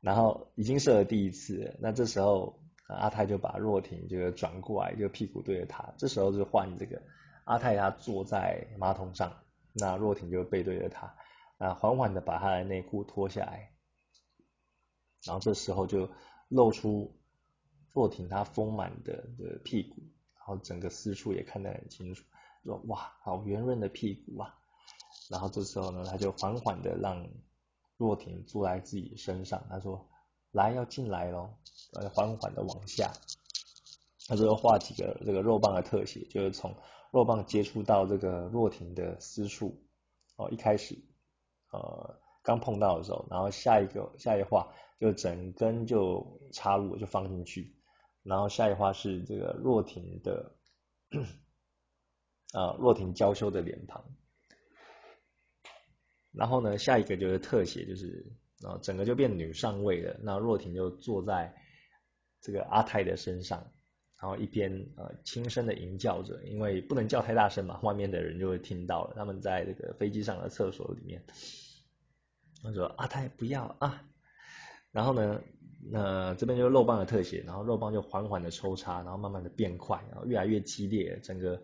[0.00, 5.94] 然后已经射了第一次，那这时候阿泰就把若婷就转过来，就屁股对着他。
[5.96, 7.00] 这时候就换这个
[7.44, 11.16] 阿泰他坐在马桶上，那若婷就背对着他，
[11.58, 13.72] 啊，缓缓的把他的内裤脱下来，
[15.24, 16.08] 然后这时候就
[16.48, 17.18] 露出
[17.92, 19.96] 若婷她丰满的的屁股，
[20.36, 22.24] 然后整个私处也看得很清楚，
[22.64, 24.54] 说哇，好圆润的屁股啊。
[25.30, 27.26] 然后这时候呢，他就缓缓的让。
[27.98, 30.08] 若婷坐在自己身上，他说
[30.50, 31.54] ：“来，要进来喽。”
[31.94, 33.12] 呃，缓缓的往下，
[34.26, 36.74] 他说画几个这个肉棒的特写，就是从
[37.12, 39.84] 肉棒接触到这个若婷的私处，
[40.36, 40.98] 哦，一开始
[41.70, 47.76] 呃刚碰到的时候，然后下一个下一画就整根就插入就放进去，
[48.22, 50.56] 然后下一画是这个若婷的
[52.54, 54.02] 啊若婷娇羞的脸庞，
[56.32, 61.54] 然后呢下一个就是特写，就是啊整个就变女上位了，那若婷就坐在
[62.40, 63.70] 这个阿泰的身上。
[64.22, 69.14] 然后一边呃轻声的吟叫着，因为不能叫太大声嘛，外面的人就会听到了。
[69.16, 71.24] 他们在这个飞机上的厕所里面，
[72.62, 74.04] 他说阿泰不要啊。
[74.92, 75.42] 然后呢，
[75.90, 81.60] 那这边就是肉棒的特写，然后肉棒就缓缓的抽插，然后慢慢的变快，然后越来越激烈，整个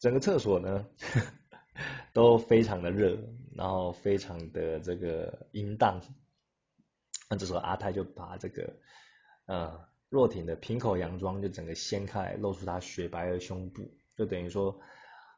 [0.00, 0.88] 整个厕所呢
[2.12, 3.16] 都非常的热，
[3.54, 6.02] 然后非常的这个淫荡。
[7.30, 8.74] 那这时候阿泰就把这个
[9.46, 9.93] 呃。
[10.14, 14.80] 若挺的平口洋装就整个掀开，露出她雪白的胸部，就等于说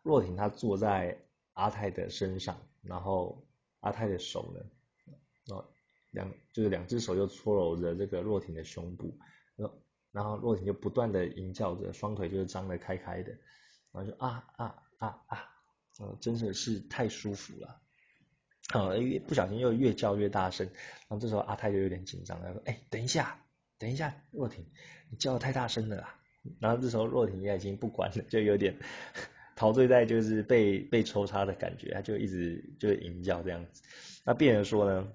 [0.03, 1.19] 若挺她坐在
[1.55, 3.43] 阿泰的身上，然后
[3.81, 5.65] 阿泰的手呢，哦
[6.11, 9.19] 两就是两只手就搓揉着这个若挺的胸部，
[9.57, 9.75] 然后
[10.12, 13.31] 然后若挺就不断的吟叫着，双腿就是张得开开的，
[13.93, 15.51] 然后就啊啊啊啊，
[16.01, 17.81] 呃真的是太舒服了，
[18.75, 20.67] 啊越不小心又越叫越大声，
[21.09, 23.43] 然后这时候阿泰就有点紧张，他说哎等一下。
[23.79, 24.65] 等一下，若婷，
[25.11, 26.15] 你叫的太大声了啦！
[26.61, 28.77] 然后这时候若婷也已经不管了，就有点
[29.55, 33.83] 陶醉在就是被被抽插的感觉，他就一直就吟叫这样子。
[34.25, 35.12] 那病人说呢，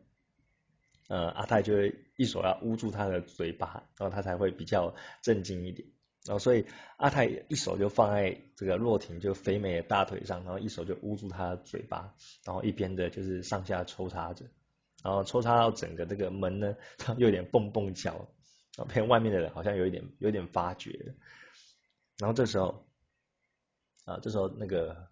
[1.08, 1.74] 呃，阿泰就
[2.18, 5.88] 一手要捂住他的嘴巴，然后他才会比较镇静一点。
[6.26, 6.66] 然后所以
[6.98, 12.14] 阿泰一手就放在这个若婷就肥美的大腿上，然后一手就捂住她的嘴巴，
[12.46, 14.46] 然后一边的就是上下抽插着，
[15.04, 17.96] 然后抽插到整个这个门呢， 他有点蹦蹦
[18.78, 21.14] 啊，骗外面的人好像有一点有点发觉，
[22.18, 22.88] 然后这时候
[24.06, 25.10] 啊，这时候那个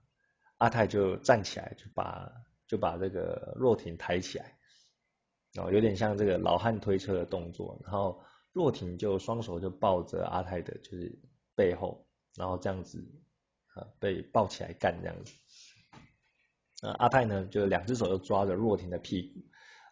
[0.60, 2.32] 阿泰就站起来，就把
[2.67, 4.58] 就把这个若婷抬起来，
[5.54, 11.19] 然后有点像这个老汉推车的动作，然后若婷就双手就抱着阿泰的就是
[11.54, 12.98] 背后，然后这样子
[13.74, 15.34] 啊被抱起来干这样子，
[16.88, 19.49] 啊阿泰呢就两只手就抓着若婷的屁股。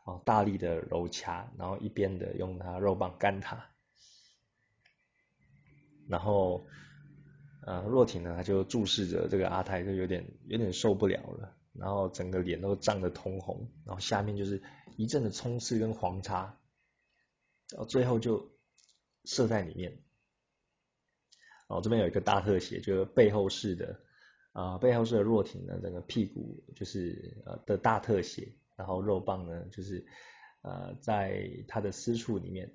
[0.07, 3.69] 哦，大力的揉掐，然后一边的用他肉棒干他，
[6.07, 6.65] 然后
[7.65, 14.63] 呃，若婷呢，他就注视着这个阿泰，就有点有点受不了了，然后整个脸都涨得通红，然后下面就是
[14.95, 16.57] 一阵的冲刺跟黄叉，
[17.71, 18.49] 然后最后就
[19.25, 20.01] 射在里面。
[21.67, 23.99] 哦，这边有一个大特写，就是背后式的
[24.53, 28.55] 啊，背后式的若婷的整个屁股就是呃的大特写。
[28.77, 30.05] 然后肉棒呢，就是
[30.61, 32.71] 呃在它的私处里面，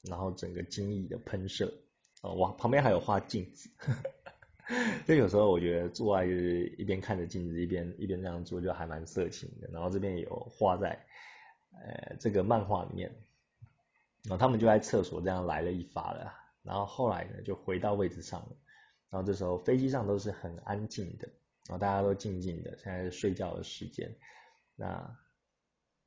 [0.00, 1.72] 然后整个精液的喷射，
[2.22, 3.68] 哦哇，旁边还有画镜子，
[5.06, 9.68] 就有时候我觉得做爱就是一边看着镜子，一边一边这样做，就还蛮色情的。
[9.70, 10.98] 然后这边有画在
[11.72, 13.10] 呃这个漫画里面，
[14.22, 18.56] 然后他们就在厕所这样来了一发了，然后后来呢就回到位置上了，
[19.10, 21.28] 然后这时候飞机上都是很安静的，
[21.68, 24.10] 然后大家都静静的，现在是睡觉的时间。
[24.80, 25.18] 那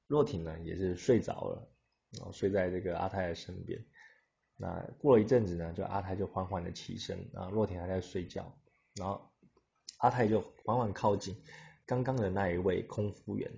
[0.08, 1.72] 若婷呢也是睡着了，
[2.18, 3.86] 然后睡在这个阿泰的身边。
[4.58, 8.52] 那过了一阵子呢，就阿泰就缓缓的起身，然后若婷还在睡觉，
[8.96, 9.32] 然后
[10.00, 11.40] 阿泰就缓缓靠近
[11.86, 13.52] 刚刚的那一位空服员，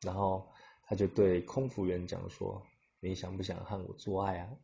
[0.00, 0.50] 然后
[0.84, 2.66] 他就对空服员讲说
[3.00, 4.56] ：“你想不想和我做爱啊？”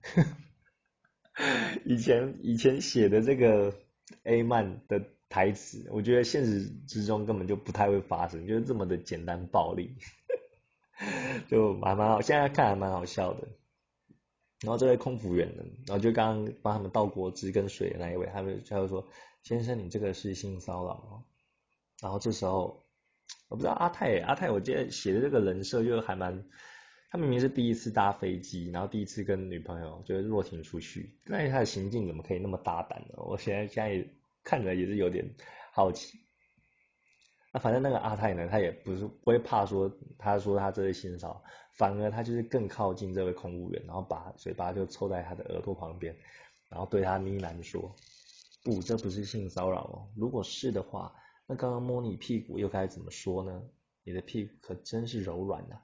[1.85, 3.75] 以前以前写的这个
[4.23, 5.14] A 漫的。
[5.35, 9.97] 台词，我觉得现实之中根本就不太会发生，就是这么的简单暴力，
[11.51, 13.49] 就蛮蛮好，现在看还蛮好笑的。
[14.61, 19.05] 然后这位空服员呢，然后就刚刚帮他们倒果汁跟水的那一位，他们他就说
[19.43, 21.25] ：“先生，你这个是性骚扰。”
[22.01, 22.85] 然后这时候，
[23.49, 26.45] 我不知道阿泰阿泰，我记得写的这个人设就还蛮，
[27.11, 33.17] 他明明是第一次搭飞机，然后第一次跟女朋友就是若婷出去，那他的行径怎么可以那么大胆呢？
[33.17, 34.09] 我现在现在。
[34.45, 35.25] 看着也是有点
[35.73, 36.19] 好奇，
[37.53, 46.15] 那反正那个阿泰呢，他也不是不会怕说，他说他这是性骚扰，反而他就是更靠近这位空务员，然后把嘴巴就凑在他的耳朵旁边，
[46.69, 47.95] 然后对他呢喃说
[48.63, 51.15] ：“不，这不是性骚扰哦，如果是的话，
[51.47, 53.63] 那刚刚摸你屁股又该怎么说呢？
[54.05, 55.77] 你的屁股可真是柔软呐，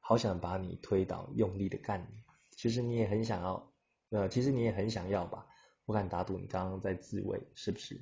[0.00, 2.22] 好想把你推倒，用力的干你。
[2.56, 3.72] 其实你也很想要，
[4.10, 5.46] 呃，其实你也很想要吧。”
[5.86, 7.98] 我敢打赌，你刚刚在自慰，是不是？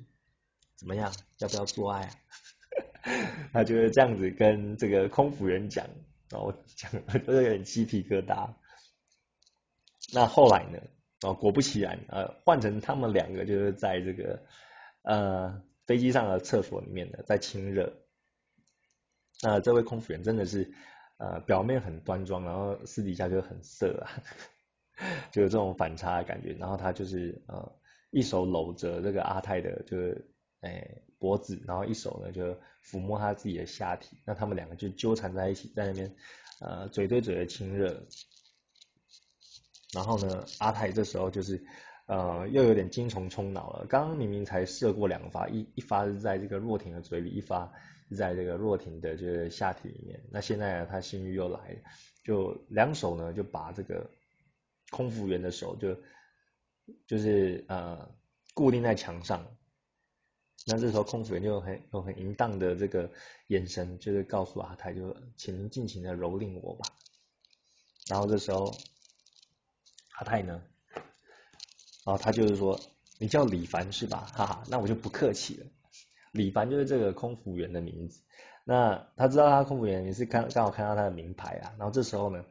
[0.75, 1.13] 怎么样？
[1.37, 2.09] 要不要做爱？
[3.53, 5.87] 他就是这样子跟这个空服人讲，
[6.29, 6.91] 然后讲，
[7.25, 8.53] 都有点鸡皮疙瘩。
[10.13, 10.79] 那后来呢？
[11.21, 14.43] 哦，果不其然，呃，换成他们两个就是在这个
[15.03, 17.91] 呃飞机上的厕所里面呢在亲热。
[19.41, 20.73] 那这位空服员真的是
[21.17, 24.11] 呃表面很端庄，然后私底下就很色啊，
[25.31, 26.53] 就有这种反差的感觉。
[26.53, 27.71] 然后他就是呃
[28.11, 30.29] 一手搂着这个阿泰的，就是
[30.61, 30.87] 哎
[31.19, 34.17] 脖子，然后一手呢就抚摸他自己的下体。
[34.25, 36.15] 那他们两个就纠缠在一起，在那边
[36.61, 38.05] 呃嘴对嘴的亲热。
[39.93, 41.63] 然后呢，阿泰这时候就是
[42.07, 43.85] 呃又有点精虫充脑了。
[43.87, 47.71] 刚刚明明才射过两发，一一发是在这个若婷的嘴里，一发是。
[48.15, 51.75] 在这个若婷的这个下体里面，那现在呢，他性欲又来，
[52.23, 54.07] 就两手呢就把这个
[54.91, 55.97] 空服员的手就
[57.07, 58.09] 就是呃
[58.53, 59.45] 固定在墙上，
[60.67, 63.11] 那这时候空服员就很有很淫荡的这个
[63.47, 66.85] 眼神，就是告诉阿泰，就请您尽情的蹂躏我吧。
[68.07, 68.71] 然后这时候
[70.17, 70.61] 阿泰呢，
[72.05, 72.79] 然后他就是说，
[73.17, 74.27] 你叫李凡是吧？
[74.33, 75.65] 哈哈，那我就不客气了。
[76.31, 78.21] 李凡就是这个空服员的名字，
[78.63, 82.45] 那他知道他空服员也是看刚好看到他的名牌啊，然后这时候呢，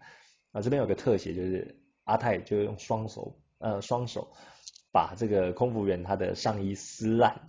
[0.53, 4.33] 啊这边有个特写就是阿泰就用双手呃双手
[4.93, 7.49] 把这个空服员他的上衣撕烂，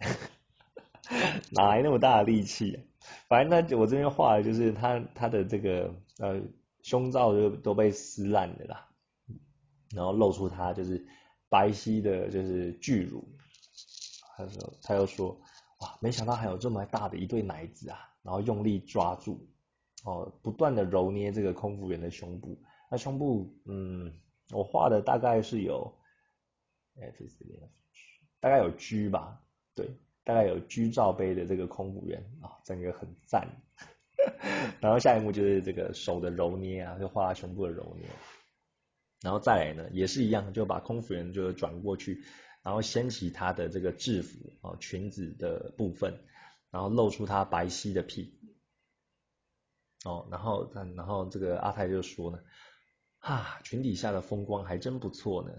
[1.51, 2.79] 哪来那么大的力气？
[3.27, 6.41] 反正那我这边画的就是他他的这个呃
[6.81, 8.87] 胸罩就都被撕烂的啦，
[9.93, 11.05] 然后露出他就是
[11.49, 13.23] 白皙的就是巨乳，
[14.37, 15.39] 他说他又说。
[15.79, 17.99] 哇，没想到还有这么大的一对奶子啊！
[18.23, 19.45] 然后用力抓住，
[20.05, 22.57] 哦，不断的揉捏这个空服员的胸部。
[22.89, 24.13] 那胸部，嗯，
[24.51, 25.93] 我画的大概是有，
[26.99, 27.35] 哎，这是
[28.39, 29.41] 大概有 G 吧，
[29.73, 29.89] 对，
[30.23, 33.47] 大概有 G 罩杯的这个空服员啊，整个很赞。
[34.81, 38.07] 然后下一幕就是这个手的揉捏啊，就画胸部的揉捏。
[39.21, 42.23] 然后再来呢，也是一样，就把空服员就转过去。
[42.61, 46.19] 然后掀起他的这个制服啊裙子的部分，
[46.71, 48.23] 然后露出他白皙的屁
[50.01, 52.39] 股哦，然后他然后这个阿泰就说呢，
[53.25, 55.51] 啊，裙底下的风光还真不错呢，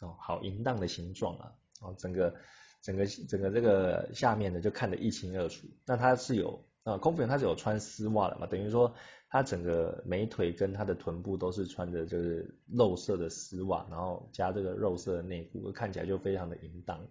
[0.00, 2.34] 哦，好淫荡的形状啊，哦，整个
[2.82, 5.66] 整个整个这个下面呢就看得一清二楚。
[5.86, 8.94] 那他是有啊，空服员他是有穿丝袜的嘛，等于说。
[9.30, 17.06] 他整个美腿跟他的臀部都是穿着就是肉色的丝袜，然后加这个肉色的内裤，看起来就非常的淫荡。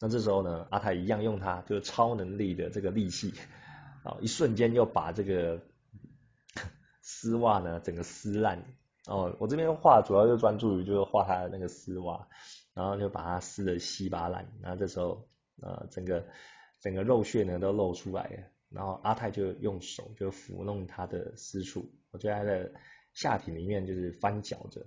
[0.00, 3.32] 那这时候呢，阿泰一样用他就是超能力的这个力气，
[4.02, 5.60] 啊，一瞬间就把这个
[7.00, 8.64] 丝袜呢整个撕烂。
[9.06, 12.26] 哦，我这边画主要就专注于就是画他的那个丝袜，
[12.74, 14.46] 然后就把它撕的稀巴烂。
[14.60, 15.28] 然后这时候
[15.60, 16.24] 呃整个
[16.80, 18.42] 整个肉屑呢都露出来了。
[18.70, 22.72] 然后阿泰就用手就抚弄他的私处，我在他的
[23.12, 24.86] 下体里面就是翻搅着，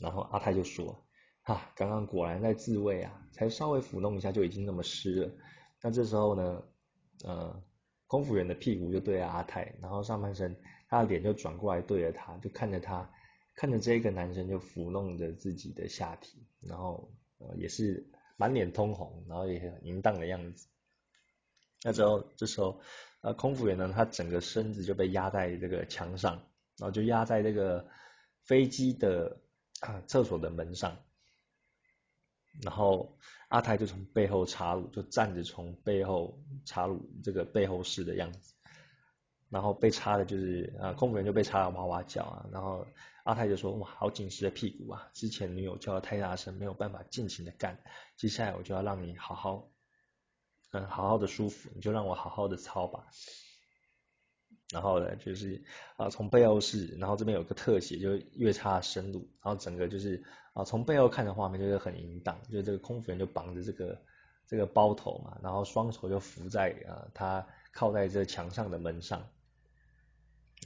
[0.00, 1.04] 然后阿泰就说
[1.42, 5.32] ：“哈，刚刚果然在自慰啊，才稍微抚弄一下就已经那么湿了。”
[5.82, 6.62] 那这时候呢，
[7.24, 7.60] 呃，
[8.06, 10.56] 空服员的屁股就对着阿泰，然后上半身
[10.92, 13.10] 他的脸就转过来对着他，就看着他，
[13.54, 20.68] 看着这个男生就抚弄着自己的下体，然后呃也是满脸通红，然后也很淫荡的样子。
[21.82, 22.78] 那之后，这时候，
[23.22, 26.34] 呃，空服员呢，他整个身子就被压在这个墙上，
[26.76, 27.88] 然后就压在这个
[28.44, 29.38] 飞机的
[29.80, 30.98] 啊厕所的门上，
[32.60, 33.16] 然后
[33.48, 38.52] 阿泰就从背后插入，就站着从背后插入这个背后式的样子，
[39.52, 42.84] 然后被插的就是啊，空服员就被插的哇哇叫啊，然后
[43.24, 47.78] 阿泰就说哇，好紧实的屁股啊，之前女友叫的太大声，没有办法尽情的干，
[48.16, 49.68] 接下来我就要让你好好。
[50.74, 53.06] 嗯，好好的舒服，你就让我好好的操吧。
[54.72, 55.62] 然后呢，就是
[55.98, 64.02] 啊，从背后是，然后这边有个特写，就越插深入，然后整个就是啊，从背后看的画面就是很淫荡，就是这个空服员就绑着这个
[64.46, 69.28] 这个包头嘛，然后双手就扶在啊，他靠在这墙上的门上，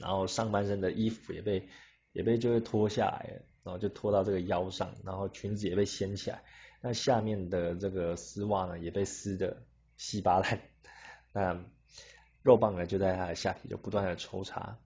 [0.01, 1.67] 然后上半身的衣服也被
[2.13, 6.43] 也被就是脱下来，然后就脱到这个腰上，然后裙子也被掀起来，
[6.81, 9.63] 那下面的这个丝袜呢也被撕的。
[9.99, 10.61] 稀巴烂，
[11.33, 11.59] 那
[12.43, 14.77] 肉棒呢就在他的下体就不断的抽插，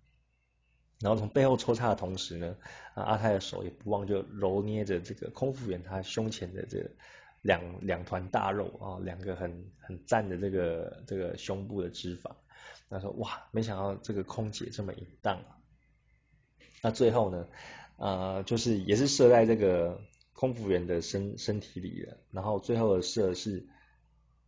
[1.02, 2.56] 然后从背后抽插的同时呢，
[2.94, 6.90] 阿泰的手也不忘就揉捏着这个空服员他胸前的这
[7.42, 12.34] 两两团大肉啊，两个很很赞的这个这个胸部的脂肪，
[12.92, 15.58] 他说哇，没想到这个空姐这么淫荡啊，
[16.84, 17.48] 那最后呢，
[17.98, 20.00] 呃就是也是射在这个
[20.34, 23.68] 空服员的身身体里了，然后最后的射是。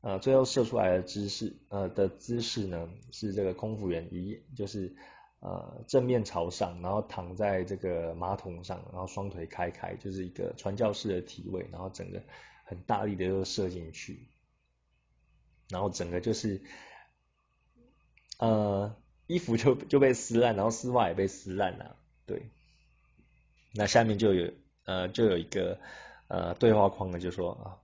[0.06, 4.94] 呃，最后射出来的姿势，呃的姿势呢，是这个空服员一，就是
[5.40, 12.22] 呃正面朝上，然后躺在这个马桶上，然后双腿开开，就是一个传教士的体位，然后整个
[12.66, 14.28] 很大力的又射进去，
[15.70, 16.62] 然后整个就是
[18.44, 18.96] 呃
[19.28, 22.50] 衣服就 就被撕烂，然后丝袜也被撕烂了，对。
[23.74, 24.52] 那下面就有
[24.86, 25.80] 呃就有一个
[26.28, 27.80] 呃对话框呢，就说啊，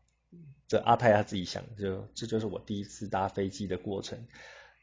[0.67, 4.27] 这阿泰他自己想，就这就是我第一次搭飞机的过程，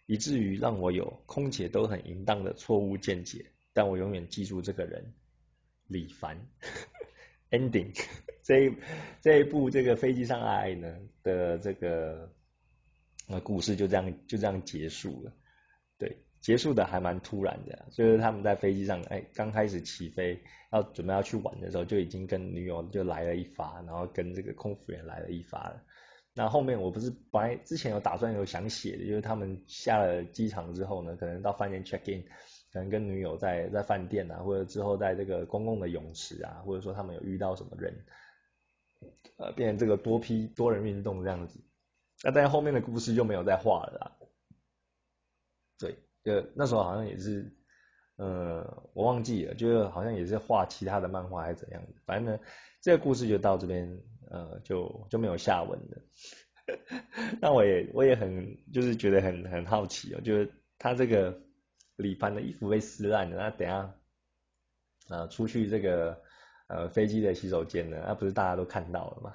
[0.06, 5.14] 以至于让我有空姐都很淫荡的错误见解，但我永远记住这个人
[5.86, 6.38] 李凡。
[7.50, 7.94] Ending
[8.42, 8.76] 这一
[9.22, 12.32] 这一部这个飞机上爱呢的这个
[13.28, 15.32] 呃故事就这样就这样结束了，
[15.98, 16.16] 对。
[16.38, 20.40] 结束的还蛮突然的，就是他们在飞机上，哎，刚开始起飞
[20.70, 25.82] 要准备要去玩的时候，就已经跟女友就来了一发，然后跟这个空服员来了一发了。
[26.34, 32.22] 那后面我不是本来之前有打算有想写的，就是他们下了机场之后呢，可能到饭店 check in，
[32.72, 37.92] 可能跟女友在在饭店啊，或者之后在这个公共的泳池啊，或者说他们有遇到什么人，
[39.38, 41.58] 呃，变成这个多批多人运动这样子。
[42.22, 44.15] 那但是后面的故事就没有再画了啦。
[45.78, 45.96] 对。
[46.24, 47.48] 就那时候好像也是，
[48.16, 52.40] 呃，我忘记了，就是好像也是画其他的漫画还是怎样的，反正呢，
[52.80, 53.88] 这个故事就到这边，
[54.28, 56.02] 呃，就就没有下文了。
[57.40, 61.40] 那我也我也很就是觉得很很好奇哦，就是他这个
[61.94, 63.94] 李凡的衣服被撕烂了，那等下
[65.08, 66.20] 呃出去这个
[66.66, 69.32] 呃飞机的洗手间呢，那不是大家都看到了吗？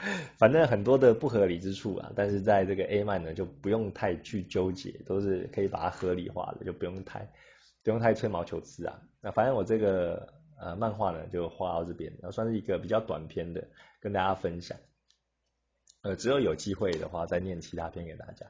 [0.38, 7.28] 反正很多的不合理之处啊，但是在这个 A 漫呢，就不用太去纠结，都是可以把它合理化的，就不用太
[7.82, 9.02] 不用太吹毛求疵啊。
[9.20, 13.66] 那反正我这个呃漫画呢，就画到这边，然后算是一个比较短篇的，
[14.00, 14.78] 跟大家分享。
[16.02, 18.46] 呃，只有有机会的话，再念其他篇给大家。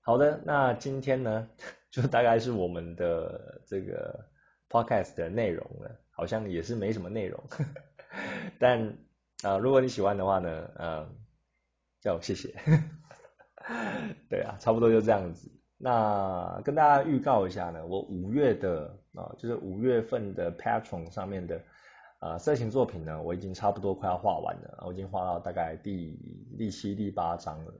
[0.00, 1.48] 好的，那今天呢，
[1.90, 4.24] 就大概是我们的这个
[4.70, 7.42] podcast 的内容了，好像也是没什么内容，
[8.60, 8.96] 但。
[9.44, 11.08] 啊，如果你喜欢的话呢，嗯，
[12.00, 12.52] 叫我谢谢。
[14.28, 15.48] 对啊，差不多就这样子。
[15.76, 21.62] 那跟大家预告一下呢，我五月的啊，就是五月份的 Patron 上面的
[22.18, 26.18] 啊色情作品呢，我已经差不多快要画完了，我已经画到大概第
[26.58, 27.74] 第七、第八章了。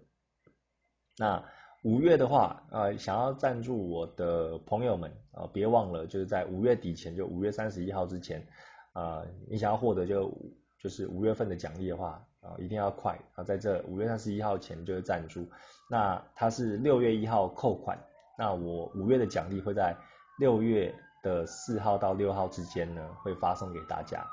[1.16, 1.44] 那
[1.82, 8.46] 五月的话，呃，想要赞助我的朋友们啊，别忘了就是在五月底前，就五月三十一号之前
[8.92, 10.32] 啊，你想要获得就。
[10.80, 15.44] 就是五月份的奖励的话，啊，一定要快啊，在这五月三十一号前就是赞助。
[15.90, 17.98] 那它是六月一号扣款，
[18.38, 19.96] 那我五月的奖励会在
[20.38, 24.24] 六月的四号到六号之间呢，会发送给大家。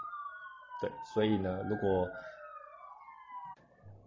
[0.80, 2.08] 对，所以呢，如果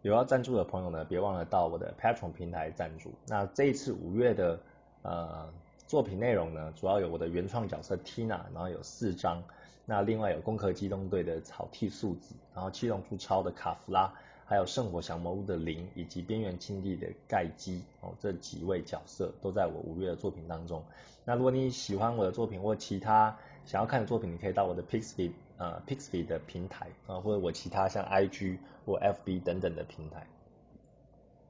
[0.03, 3.13] 有要赞助的朋友呢，别忘了到我的 Patron 平台赞助。
[3.27, 4.61] 那这一次五月的
[5.03, 5.53] 呃
[5.89, 9.43] 作品内容呢，主要有我的原创角色 Tina，然后有四张。
[9.91, 14.13] 那另外有攻壳机动队的草剃素子，然后七龙珠超的卡夫拉，
[14.45, 20.85] 还有圣火降魔屋的灵，以及边缘青地的盖基哦，这几位角色都在我五月的作品当中。
[21.25, 23.35] 那如果你喜欢我的作品或其他
[23.65, 30.27] 想要看的作品，你可以到我的 Pixie 呃 Pixie 的平台啊，或者我其他像 IG 或 FB 等等的平台。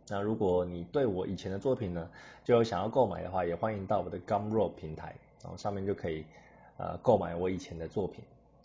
[0.09, 2.09] 那如果你对我以前的作品呢，
[2.45, 6.25] 就有想要购买的话，也欢迎到我的 Gumroad 平台，然后上面就可以。
[6.79, 8.25] 呃，购买我以前的作品。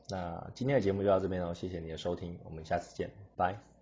[0.09, 3.72] 那今天的节目就到这边喽，谢谢你的收听，我们下次见，拜。